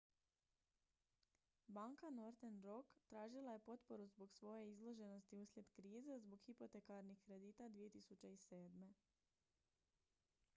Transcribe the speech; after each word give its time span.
banka 1.67 2.09
northern 2.09 2.57
rock 2.63 2.87
tražila 3.07 3.53
je 3.53 3.59
potporu 3.59 4.07
zbog 4.07 4.33
svoje 4.33 4.69
izloženosti 4.71 5.37
uslijed 5.37 5.69
krize 5.71 6.19
zbog 6.19 6.39
hipotekarnih 6.45 7.21
kredita 7.21 7.63
2007 7.63 8.93